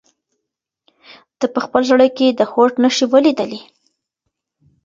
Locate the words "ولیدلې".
3.13-3.61